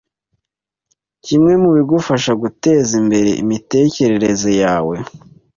kimwe 1.25 1.53
mu 1.61 1.69
bigufasha 1.75 2.31
guteza 2.41 2.91
imbere 3.01 3.29
imitekerereze 3.43 4.51
yawe 4.63 4.95